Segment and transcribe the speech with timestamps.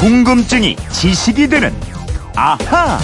[0.00, 1.74] 궁금증이 지식이 되는
[2.34, 2.98] 아하.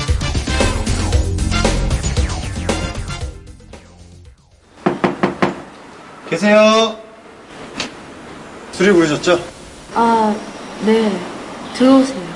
[6.30, 6.96] 계세요.
[8.72, 9.38] 술이 부르셨죠?
[9.94, 10.34] 아,
[10.86, 11.12] 네.
[11.74, 12.26] 들어오세요.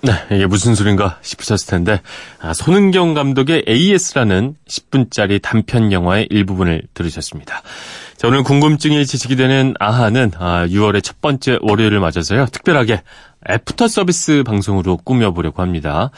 [0.00, 2.00] 네, 이게 무슨 소린가 싶으셨을 텐데,
[2.40, 7.62] 아, 손은경 감독의 AS라는 10분짜리 단편 영화의 일부분을 들으셨습니다.
[8.20, 13.02] 자, 오늘 궁금증이 지식이 되는 아하는 아, 6월의 첫 번째 월요일을 맞아서요, 특별하게
[13.48, 16.10] 애프터 서비스 방송으로 꾸며보려고 합니다.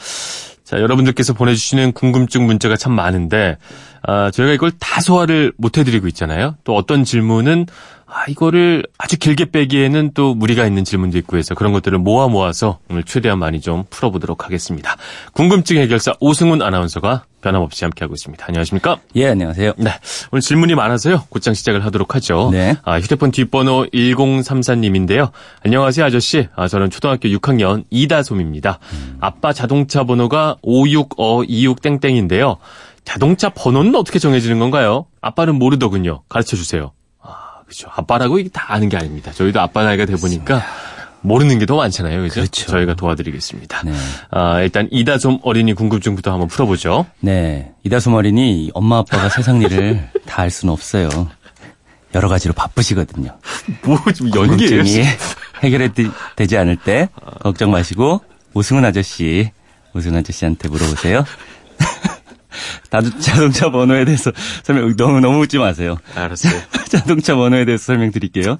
[0.63, 3.57] 자, 여러분들께서 보내주시는 궁금증 문자가 참 많은데,
[4.01, 6.55] 아, 저희가 이걸 다 소화를 못 해드리고 있잖아요.
[6.63, 7.67] 또 어떤 질문은,
[8.05, 12.79] 아, 이거를 아주 길게 빼기에는 또 무리가 있는 질문도 있고 해서 그런 것들을 모아 모아서
[12.89, 14.95] 오늘 최대한 많이 좀 풀어보도록 하겠습니다.
[15.33, 18.45] 궁금증 해결사 오승훈 아나운서가 변함없이 함께하고 있습니다.
[18.47, 18.99] 안녕하십니까?
[19.15, 19.73] 예, 안녕하세요.
[19.77, 19.91] 네.
[20.31, 21.23] 오늘 질문이 많아서요.
[21.29, 22.49] 곧장 시작을 하도록 하죠.
[22.51, 22.75] 네.
[22.83, 25.31] 아, 휴대폰 뒷번호 1034님인데요.
[25.65, 26.47] 안녕하세요, 아저씨.
[26.55, 28.79] 아, 저는 초등학교 6학년 이다솜입니다.
[29.19, 32.57] 아빠 자동차 번호가 56어26땡땡인데요.
[33.05, 35.05] 자동차 번호는 어떻게 정해지는 건가요?
[35.21, 36.21] 아빠는 모르더군요.
[36.29, 36.91] 가르쳐 주세요.
[37.21, 37.89] 아, 그죠.
[37.93, 39.31] 아빠라고 이게 다 아는 게 아닙니다.
[39.33, 40.61] 저희도 아빠 나이가 돼 보니까
[41.21, 42.21] 모르는 게 더 많잖아요.
[42.21, 42.35] 그죠?
[42.41, 42.65] 그렇죠.
[42.71, 43.83] 저희가 도와드리겠습니다.
[43.85, 43.93] 네.
[44.31, 47.05] 아, 일단 이다솜 어린이 궁금증부터 한번 풀어보죠.
[47.21, 47.71] 네.
[47.83, 51.09] 이다솜 어린이 엄마 아빠가 세상 일을 다 알 수는 없어요.
[52.15, 53.37] 여러 가지로 바쁘시거든요.
[53.85, 54.83] 뭐, 좀 연기예요?
[55.63, 57.09] 해결되지 않을 때
[57.41, 58.21] 걱정 마시고
[58.53, 59.49] 오승훈 아저씨,
[59.95, 61.25] 오승훈 아저씨한테 물어보세요.
[62.91, 64.31] 나도 자동차 번호에 대해서
[64.63, 65.97] 설명 너무 너무 웃지 마세요.
[66.15, 66.53] 알았어요.
[66.89, 68.57] 자동차 번호에 대해서 설명드릴게요.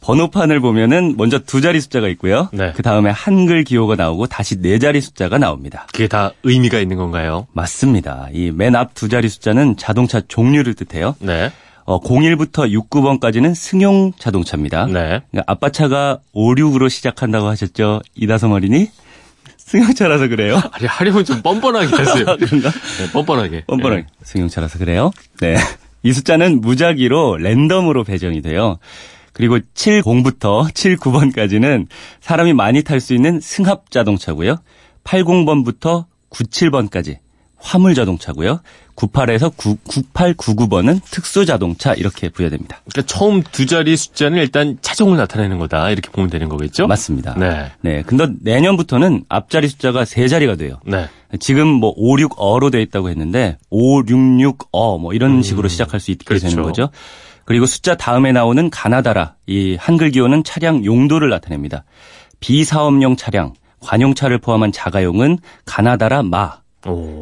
[0.00, 2.48] 번호판을 보면은 먼저 두 자리 숫자가 있고요.
[2.52, 2.72] 네.
[2.76, 5.86] 그 다음에 한글 기호가 나오고 다시 네 자리 숫자가 나옵니다.
[5.92, 7.48] 그게 다 의미가 있는 건가요?
[7.52, 8.28] 맞습니다.
[8.32, 11.16] 이 맨 앞 두 자리 숫자는 자동차 종류를 뜻해요.
[11.18, 11.50] 네.
[11.86, 14.86] 어, 01부터 69번까지는 승용 자동차입니다.
[14.86, 14.92] 네.
[15.30, 18.02] 그러니까 아빠 차가 56으로 시작한다고 하셨죠?
[18.16, 18.90] 이다솜 어린이?
[19.56, 20.60] 승용차라서 그래요.
[20.72, 22.24] 아니, 하려면 좀 뻔뻔하게 하세요.
[22.38, 22.70] 그런가?
[22.70, 23.64] 네, 뻔뻔하게.
[23.66, 24.02] 뻔뻔하게.
[24.02, 24.06] 네.
[24.22, 25.12] 승용차라서 그래요.
[25.40, 25.56] 네.
[26.02, 28.78] 이 숫자는 무작위로 랜덤으로 배정이 돼요.
[29.32, 31.86] 그리고 70부터 79번까지는
[32.20, 34.56] 사람이 많이 탈 수 있는 승합 자동차고요.
[35.04, 37.18] 80번부터 97번까지
[37.66, 38.60] 화물 자동차고요.
[38.94, 42.80] 98에서 9, 98, 99번은 특수 자동차 이렇게 부여됩니다.
[42.90, 45.90] 그러니까 처음 두 자리 숫자는 일단 차종을 나타내는 거다.
[45.90, 46.86] 이렇게 보면 되는 거겠죠?
[46.86, 47.34] 맞습니다.
[47.36, 47.72] 네.
[47.82, 48.02] 네.
[48.06, 50.80] 근데 내년부터는 앞자리 숫자가 세 자리가 돼요.
[50.86, 51.08] 네.
[51.40, 55.68] 지금 뭐 5, 6 어로 돼 있다고 했는데 5, 6, 6 어 뭐 이런 식으로
[55.68, 56.48] 시작할 수 있게 그렇죠.
[56.48, 56.88] 되는 거죠.
[57.44, 61.84] 그리고 숫자 다음에 나오는 가나다라 이 한글 기호는 차량 용도를 나타냅니다.
[62.40, 66.65] 비사업용 차량, 관용차를 포함한 자가용은 가나다라 마, 오.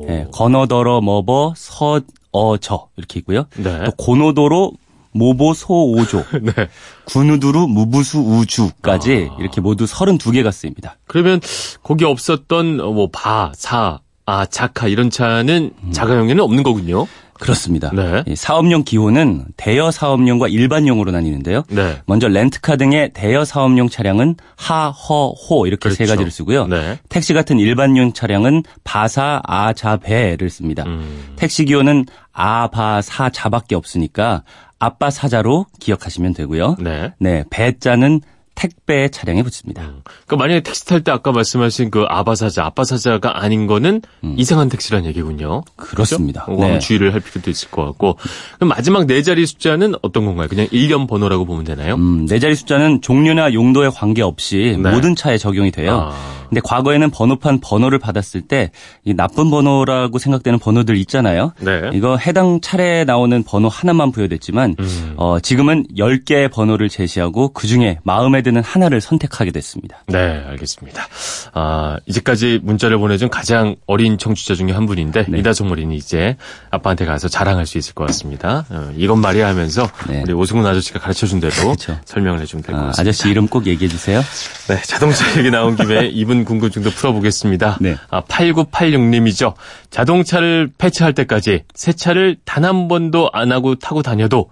[0.08, 3.46] 예, 건어더러 머버 서어저 이렇게 있고요.
[3.56, 3.84] 네.
[3.84, 4.72] 또 고노도로
[5.14, 6.68] 모보 소오조, 네.
[7.06, 9.36] 군우두루 무부수 우주까지 아.
[9.38, 10.96] 이렇게 모두 32개가 쓰입니다.
[11.06, 11.40] 그러면
[11.82, 17.06] 거기 없었던 어, 뭐 바, 사, 아, 자카 이런 차는 자가용에는 없는 거군요.
[17.38, 17.90] 그렇습니다.
[17.92, 18.22] 네.
[18.26, 21.64] 이 사업용 기호는 대여 사업용과 일반용으로 나뉘는데요.
[21.68, 21.98] 네.
[22.06, 26.12] 먼저 렌트카 등의 대여 사업용 차량은 하, 허, 호 이렇게 세 그렇죠.
[26.12, 26.66] 가지를 쓰고요.
[26.66, 26.98] 네.
[27.08, 30.84] 택시 같은 일반용 차량은 바사, 아, 자, 배를 씁니다.
[30.86, 31.34] 음.
[31.36, 34.42] 택시 기호는 아, 바, 사, 자밖에 없으니까
[34.78, 36.76] 아빠 사자로 기억하시면 되고요.
[36.78, 37.12] 네.
[37.18, 38.20] 네, 배자는
[38.54, 39.82] 택배 차량에 붙습니다.
[40.04, 44.02] 그러니까 만약에 택시 탈 때 아까 말씀하신 그 아바사자, 아빠사자가 아닌 거는
[44.36, 45.62] 이상한 택시란 얘기군요.
[45.76, 46.44] 그렇습니다.
[46.46, 46.78] 한번 네.
[46.78, 48.16] 주의를 할 필요도 있을 것 같고.
[48.56, 50.48] 그럼 마지막 네 자리 숫자는 어떤 건가요?
[50.48, 51.94] 그냥 일련 번호라고 보면 되나요?
[51.94, 54.90] 음, 네 자리 숫자는 종류나 용도에 관계없이 네.
[54.90, 56.10] 모든 차에 적용이 돼요.
[56.12, 56.44] 아.
[56.48, 58.70] 근데 과거에는 번호판 번호를 받았을 때
[59.04, 61.52] 이 나쁜 번호라고 생각되는 번호들 있잖아요.
[61.60, 61.90] 네.
[61.92, 65.14] 이거 해당 차례에 나오는 번호 하나만 부여됐지만 음.
[65.16, 70.02] 어, 지금은 10개의 번호를 제시하고 그중에 마음에 드는 하나를 선택하게 됐습니다.
[70.08, 71.06] 네, 알겠습니다.
[71.52, 75.38] 아, 이제까지 문자를 보내준 가장 어린 청취자 중에 한 분인데, 네.
[75.38, 76.36] 이다솜 어린이 이제
[76.70, 78.66] 아빠한테 가서 자랑할 수 있을 것 같습니다.
[78.70, 80.22] 어, 이건 말이야 하면서 네.
[80.24, 81.98] 우리 오승훈 아저씨가 가르쳐 준 대로 그쵸.
[82.04, 83.00] 설명을 해주면 될것 아, 같습니다.
[83.10, 84.20] 아저씨 이름 꼭 얘기해 주세요.
[84.68, 87.78] 네, 자동차 얘기 나온 김에 이분 궁금증도 풀어보겠습니다.
[87.80, 87.96] 네.
[88.10, 89.54] 아, 8986님이죠.
[89.90, 94.50] 자동차를 폐차할 때까지 새 차를 단 한 번도 안 하고 타고 다녀도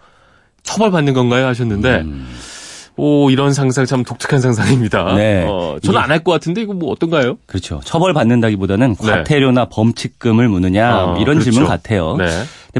[0.64, 1.46] 처벌받는 건가요?
[1.46, 2.04] 하셨는데,
[2.96, 5.12] 오, 이런 상상 참 독특한 상상입니다.
[5.12, 5.16] 음.
[5.16, 5.44] 네.
[5.48, 7.36] 어, 저는 안 할 것 같은데 이거 뭐 어떤가요?
[7.46, 7.80] 그렇죠.
[7.84, 9.10] 처벌 받는다기보다는 네.
[9.10, 11.50] 과태료나 범칙금을 묻느냐 아, 이런 그렇죠.
[11.50, 12.16] 질문 같아요.
[12.16, 12.26] 네.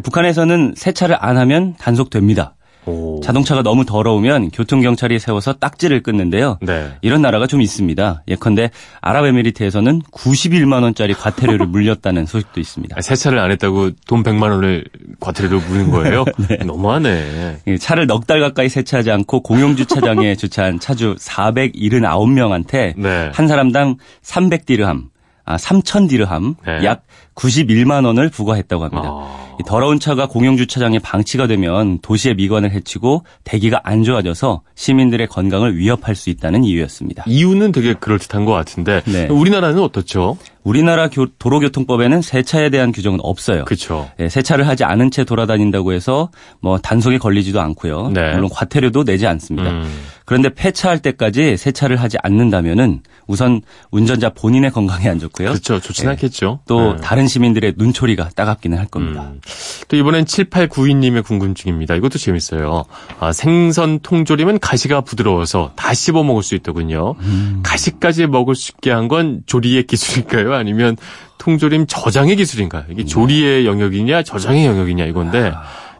[0.01, 2.55] 북한에서는 세차를 안 하면 단속됩니다.
[2.85, 3.21] 오.
[3.21, 6.59] 자동차가 너무 더러우면 교통경찰이 세워서 딱지를 끊는데요.
[6.63, 6.93] 네.
[7.03, 8.25] 이런 나라가 좀 있습니다.
[8.27, 8.71] 예컨대
[9.01, 12.97] 아랍에미리트에서는 91만 원짜리 과태료를 물렸다는 소식도 있습니다.
[12.99, 14.85] 아, 세차를 안 했다고 돈 100만 원을
[15.21, 16.25] 과태료로 무는 거예요?
[16.67, 17.59] 너무하네.
[17.69, 23.31] 이 차를 넉 달 가까이 세차하지 않고 공용주차장에 주차한 차주 471명한테 네.
[23.33, 25.09] 한 사람당 300디르함,
[25.45, 26.85] 아 3,000디르함, 네.
[26.85, 27.03] 약
[27.35, 29.03] 91만 원을 부과했다고 합니다.
[29.07, 29.57] 아.
[29.61, 36.15] 이 더러운 차가 공용주차장에 방치가 되면 도시의 미관을 해치고 대기가 안 좋아져서 시민들의 건강을 위협할
[36.15, 37.25] 수 있다는 이유였습니다.
[37.27, 39.27] 이유는 되게 그럴듯한 것 같은데 네.
[39.29, 40.37] 우리나라는 어떻죠?
[40.65, 43.65] 우리나라 교- 도로교통법에는 세차에 대한 규정은 없어요.
[43.65, 44.09] 그렇죠.
[44.21, 46.31] 예, 세차를 하지 않은 채 돌아다닌다고 해서
[46.61, 48.11] 뭐 단속에 걸리지도 않고요.
[48.15, 48.33] 네.
[48.35, 49.71] 물론 과태료도 내지 않습니다.
[49.71, 49.93] 음.
[50.25, 55.49] 그런데 폐차할 때까지 세차를 하지 않는다면은 우선 운전자 본인의 건강에 안 좋고요.
[55.49, 55.81] 그렇죠.
[55.81, 56.11] 좋진 예.
[56.11, 56.61] 않겠죠.
[56.67, 57.01] 또 네.
[57.23, 59.23] 다른 시민들의 눈초리가 따갑기는 할 겁니다.
[59.33, 59.41] 음.
[59.87, 61.95] 또 이번엔 7892님의 궁금증입니다.
[61.95, 62.85] 이것도 재밌어요.
[63.21, 67.15] 아, 생선 통조림은 가시가 부드러워서 다 씹어 먹을 수 있더군요.
[67.21, 67.61] 음.
[67.63, 70.55] 가시까지 먹을 수 있게 한 건 조리의 기술일까요?
[70.55, 70.97] 아니면
[71.39, 72.85] 통조림 저장의 기술인가요?
[72.89, 72.93] 음.
[72.93, 75.53] 이게 조리의 영역이냐 저장의 영역이냐 이건데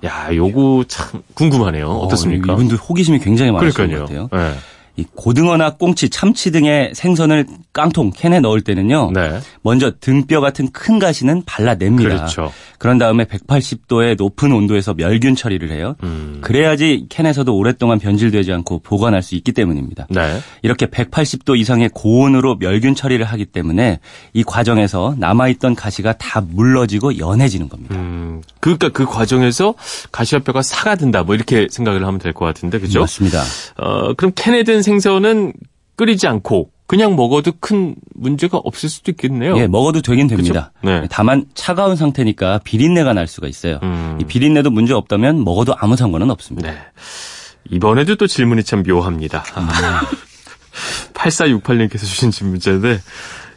[0.05, 1.87] 야, 요거 참 궁금하네요.
[1.89, 2.53] 어떻습니까?
[2.53, 4.29] 어, 이분도 호기심이 굉장히 많으신 것 그러니까요.
[4.29, 4.51] 같아요.
[4.55, 4.59] 네.
[4.97, 9.13] 이 고등어나 꽁치, 참치 등의 생선을 깡통 캔에 넣을 때는요.
[9.13, 9.39] 네.
[9.63, 12.09] 먼저 등뼈 같은 큰 가시는 발라냅니다.
[12.09, 12.53] 그렇죠.
[12.81, 15.97] 런 다음에 180도의 높은 온도에서 멸균 처리를 해요.
[16.03, 16.39] 음.
[16.43, 20.07] 그래야지 캔에서도 오랫동안 변질되지 않고 보관할 수 있기 때문입니다.
[20.11, 20.39] 네.
[20.63, 24.01] 이렇게 180도 이상의 고온으로 멸균 처리를 하기 때문에
[24.33, 27.95] 이 과정에서 남아있던 가시가 다 물러지고 연해지는 겁니다.
[27.95, 29.75] 음, 그러니까 그 과정에서
[30.13, 33.01] 가시와 뼈가 사가든다 뭐 이렇게 생각을 하면 될 것 같은데 그죠?
[33.01, 33.43] 맞습니다.
[33.77, 35.53] 어, 그럼 캔에 든 생선은
[35.97, 39.57] 끓이지 않고 그냥 먹어도 큰 문제가 없을 수도 있겠네요.
[39.59, 40.73] 예, 먹어도 되긴 됩니다.
[40.83, 41.07] 네.
[41.11, 43.79] 다만 차가운 상태니까 비린내가 날 수가 있어요.
[43.83, 44.19] 음.
[44.21, 46.71] 이 비린내도 문제 없다면 먹어도 아무 상관은 없습니다.
[46.71, 46.79] 네.
[47.71, 49.45] 이번에도 또 질문이 참 묘합니다.
[49.55, 50.01] 아.
[51.15, 52.99] 8468님께서 주신 질문인데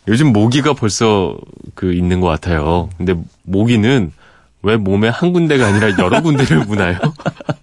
[0.08, 1.36] 요즘 모기가 벌써
[1.74, 2.90] 그 있는 것 같아요.
[2.98, 4.12] 근데 모기는
[4.66, 6.98] 왜 몸에 한 군데가 아니라 여러 군데를 무나요?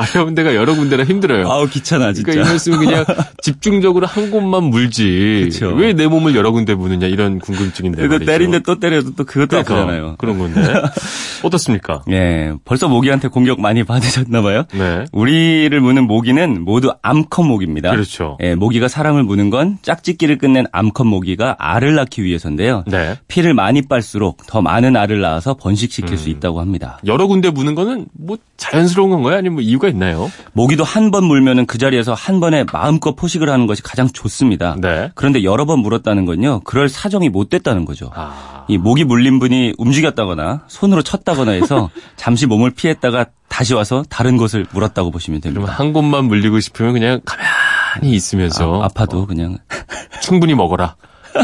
[0.00, 1.48] 가려운 데가 여러 군데라 힘들어요.
[1.50, 2.30] 아우 귀찮아 진짜.
[2.30, 3.04] 그러니까 이랬으면 그냥
[3.42, 5.50] 집중적으로 한 곳만 물지.
[5.76, 8.24] 왜 내 몸을 여러 군데 무느냐 이런 궁금증인데 말이죠.
[8.24, 10.14] 때린데 또 때려도 또 그것도 그러니까 아프잖아요.
[10.18, 10.60] 그런 건데
[11.42, 12.02] 어떻습니까?
[12.10, 14.64] 예, 벌써 모기한테 공격 많이 받으셨나 봐요.
[14.72, 15.04] 네.
[15.12, 17.90] 우리를 무는 모기는 모두 암컷 모기입니다.
[17.90, 18.36] 그렇죠.
[18.42, 22.84] 예, 모기가 사람을 무는 건 짝짓기를 끝낸 암컷 모기가 알을 낳기 위해서인데요.
[22.86, 23.16] 네.
[23.28, 26.16] 피를 많이 빨수록 더 많은 알을 낳아서 번식시킬 음.
[26.16, 26.98] 수 있다고 합니다.
[27.06, 29.36] 여러 군데 무는 거는 뭐 자연스러운 건가요?
[29.36, 30.30] 아니면 뭐 이유가 있나요?
[30.52, 34.76] 모기도 한 번 물면은 그 자리에서 한 번에 마음껏 포식을 하는 것이 가장 좋습니다.
[34.80, 35.10] 네.
[35.14, 36.60] 그런데 여러 번 물었다는 건요.
[36.64, 38.10] 그럴 사정이 못 됐다는 거죠.
[38.14, 38.64] 아.
[38.68, 44.66] 이 모기 물린 분이 움직였다거나 손으로 쳤다거나 해서 잠시 몸을 피했다가 다시 와서 다른 곳을
[44.72, 45.82] 물었다고 보시면 그러면 됩니다.
[45.82, 49.58] 한 곳만 물리고 싶으면 그냥 가만히 있으면서 아, 아파도 어, 그냥
[50.22, 50.96] 충분히 먹어라.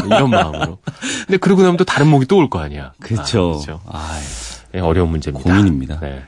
[0.05, 0.77] 이런 마음으로.
[1.25, 2.91] 근데 그러고 나면 또 다른 목이 또 올 거 아니야.
[2.99, 3.39] 그렇죠.
[3.39, 3.81] 아, 그렇죠.
[3.87, 4.19] 아,
[4.73, 5.43] 네, 어려운 문제입니다.
[5.49, 5.99] 고민입니다.
[6.01, 6.23] 네.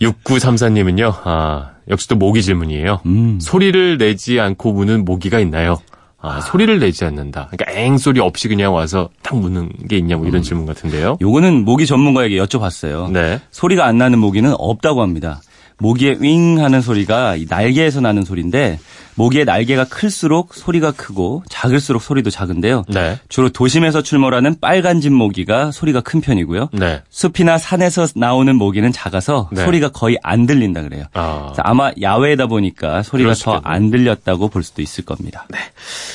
[0.00, 3.00] 6934님은요, 아, 역시 또 모기 질문이에요.
[3.06, 3.38] 음.
[3.40, 5.78] 소리를 내지 않고 무는 모기가 있나요?
[6.20, 7.48] 아, 소리를 내지 않는다.
[7.50, 11.18] 그러니까 앵 소리 없이 그냥 와서 딱 무는 게 있냐, 뭐 이런 질문 같은데요.
[11.20, 13.12] 요거는 모기 전문가에게 여쭤봤어요.
[13.12, 13.40] 네.
[13.50, 15.40] 소리가 안 나는 모기는 없다고 합니다.
[15.78, 18.80] 모기의 윙 하는 소리가 이 날개에서 나는 소리인데
[19.18, 22.84] 모기의 날개가 클수록 소리가 크고 작을수록 소리도 작은데요.
[22.88, 23.18] 네.
[23.28, 26.68] 주로 도심에서 출몰하는 빨간 집 모기가 소리가 큰 편이고요.
[26.72, 27.02] 네.
[27.10, 29.64] 숲이나 산에서 나오는 모기는 작아서 네.
[29.64, 31.04] 소리가 거의 안 들린다 그래요.
[31.14, 31.52] 아.
[31.58, 33.60] 아마 야외다 보니까 소리가 더.
[33.64, 35.46] 안 들렸다고 볼 수도 있을 겁니다.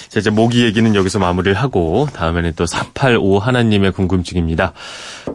[0.08, 4.72] 자, 이제 모기 얘기는 여기서 마무리를 하고 다음에는 또 485 하나님의 궁금증입니다.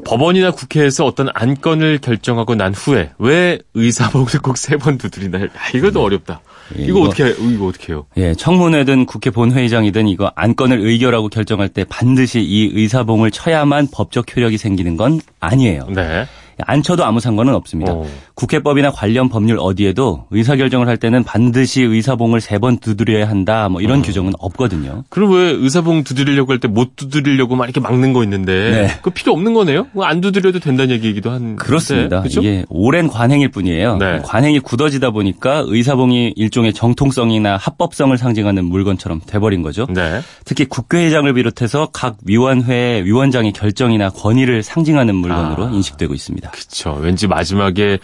[0.07, 5.45] 법원이나 국회에서 어떤 안건을 결정하고 난 후에 왜 의사복을 꼭 세 번 두드리나요?
[5.45, 6.41] 야, 이것도 어렵다.
[6.79, 7.31] 예, 이거 이거- 어떻게 해?
[7.53, 8.07] 이거 어떻게 해요?
[8.17, 14.59] 예, 청문회든 국회 본회의장이든 이거 안건을 의결하고 결정할 때 반드시 이 의사봉을 쳐야만 법적 효력이
[14.59, 15.87] 생기는 건 아니에요.
[15.95, 16.27] 네.
[16.67, 17.93] 안 쳐도 아무 상관은 없습니다.
[17.93, 18.07] 어.
[18.35, 23.83] 국회법이나 관련 법률 어디에도 의사결정을 할 때는 반드시 의사봉을 세 번 두드려야 한다 뭐 어.
[23.83, 25.05] 이런 규정은 없거든요.
[25.11, 28.89] 그럼 왜 의사봉 두드리려고 할 때 못 두드리려고 막 이렇게 막는 거 있는데 네.
[28.97, 29.87] 그거 필요 없는 거네요?
[30.03, 32.21] 안 두드려도 된다는 얘기이기도 한 그렇습니다.
[32.21, 32.41] 그렇죠?
[32.41, 33.97] 이게 오랜 관행일 뿐이에요.
[33.99, 34.21] 네.
[34.25, 39.87] 관행이 굳어지다 보니까 의사봉이 일종의 정통성이나 합법성을 상징하는 물건처럼 돼버린 거죠.
[39.89, 40.21] 네.
[40.45, 45.71] 특히 국회의장을 비롯해서 각 위원회 위원장의 결정이나 권위를 상징하는 물건으로 아.
[45.71, 46.48] 인식되고 있습니다.
[46.51, 46.95] 그렇죠.
[46.95, 47.99] 왠지 마지막에 에,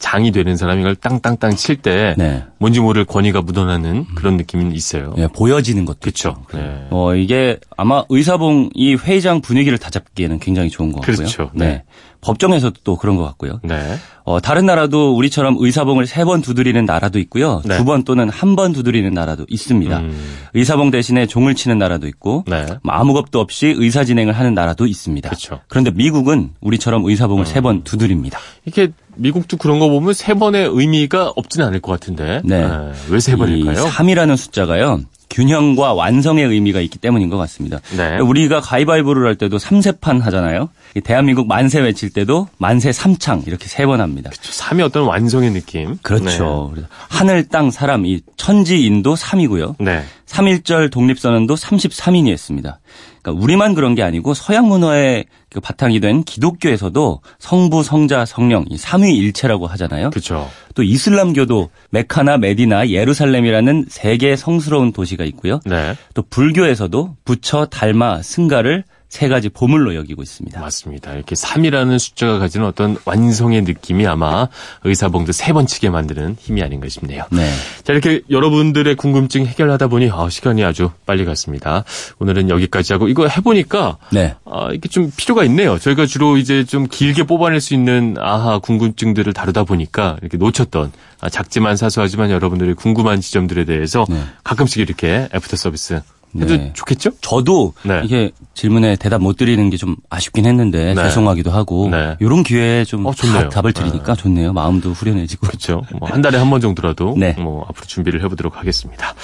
[0.00, 2.44] 장이 되는 사람이 이걸 땅땅땅 칠때 네.
[2.58, 5.14] 뭔지 모를 권위가 묻어나는 그런 느낌은 있어요.
[5.18, 6.36] 예, 보여지는 것도 그렇죠.
[6.52, 6.86] 네.
[6.90, 11.16] 어, 이게 아마 의사봉이 회의장 분위기를 다 잡기에는 굉장히 좋은 것 같고요.
[11.16, 11.50] 그렇죠.
[11.54, 11.84] 네.
[12.20, 13.60] 법정에서도 또 그런 것 같고요.
[13.62, 13.94] 네.
[14.24, 17.62] 어, 다른 나라도 우리처럼 의사봉을 세 번 두드리는 나라도 있고요.
[17.64, 17.78] 네.
[17.78, 19.98] 두번 또는 한 번 두드리는 나라도 있습니다.
[20.00, 20.36] 음.
[20.54, 22.66] 의사봉 대신에 종을 치는 나라도 있고 네.
[22.82, 25.28] 뭐 아무 겁도 없이 의사 진행을 하는 나라도 있습니다.
[25.28, 25.60] 그렇죠.
[25.68, 28.40] 그런데 미국은 우리처럼 의사봉을 세번 두드립니다.
[28.64, 32.40] 이게 미국도 그런 거 보면 세 번의 의미가 없지는 않을 것 같은데.
[32.44, 32.66] 네.
[33.10, 33.84] 왜세 번일까요?
[33.86, 35.00] 3이라는 숫자가요.
[35.30, 37.80] 균형과 완성의 의미가 있기 때문인 것 같습니다.
[37.94, 38.16] 네.
[38.18, 40.70] 우리가 가위바위보를 할 때도 삼세판 하잖아요.
[40.96, 44.30] 이 대한민국 만세 외칠 때도 만세 삼창 이렇게 세 번 합니다.
[44.32, 45.98] 3이 어떤 완성의 느낌.
[46.02, 46.70] 그렇죠.
[46.72, 49.74] 그래서 하늘, 땅, 사람, 이 천지, 인도 3이고요.
[49.80, 50.02] 네.
[50.26, 52.78] 3.1절 독립선언도 33인이 했습니다.
[53.22, 58.76] 그러니까 우리만 그런 게 아니고 서양 문화의 그 바탕이 된 기독교에서도 성부, 성자, 성령 이
[58.76, 60.10] 삼위일체라고 하잖아요.
[60.10, 60.48] 그렇죠.
[60.74, 65.60] 또 이슬람교도 메카나 메디나 예루살렘이라는 세 개의 성스러운 도시가 있고요.
[65.64, 65.94] 네.
[66.14, 70.60] 또 불교에서도 부처, 달마, 승가를 세 가지 보물로 여기고 있습니다.
[70.60, 71.14] 맞습니다.
[71.14, 74.48] 이렇게 3이라는 숫자가 가지는 어떤 완성의 느낌이 아마
[74.84, 77.24] 의사봉도 세 번 치게 만드는 힘이 아닌가 싶네요.
[77.32, 77.50] 네.
[77.84, 81.84] 자, 이렇게 여러분들의 궁금증 해결하다 보니 아, 시간이 아주 빨리 갔습니다.
[82.18, 84.34] 오늘은 여기까지 하고 이거 해보니까 네.
[84.44, 85.78] 아, 이게 좀 필요가 있네요.
[85.78, 91.30] 저희가 주로 이제 좀 길게 뽑아낼 수 있는 아하 궁금증들을 다루다 보니까 이렇게 놓쳤던 아,
[91.30, 94.22] 작지만 사소하지만 여러분들의 궁금한 지점들에 대해서 네.
[94.44, 96.02] 가끔씩 이렇게 애프터 서비스
[96.36, 96.70] 해도 네.
[96.74, 97.10] 좋겠죠?
[97.20, 98.02] 저도 네.
[98.04, 101.02] 이게 질문에 대답 못 드리는 게 좀 아쉽긴 했는데 네.
[101.04, 102.16] 죄송하기도 하고 네.
[102.20, 103.12] 이런 기회에 좀 어.
[103.12, 104.52] 답, 답을 드리니까 좋네요.
[104.52, 105.46] 마음도 후련해지고.
[105.46, 105.82] 그렇죠.
[105.98, 107.32] 뭐 한 달에 한 번 정도라도 네.
[107.38, 109.14] 뭐 앞으로 준비를 해보도록 하겠습니다.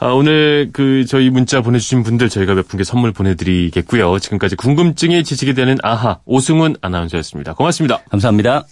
[0.00, 4.18] 아, 오늘 그 저희 문자 보내주신 분들 저희가 몇 분께 선물 보내드리겠고요.
[4.18, 7.54] 지금까지 궁금증이 지식이 되는 아하 오승훈 아나운서였습니다.
[7.54, 8.00] 고맙습니다.
[8.10, 8.64] 감사합니다.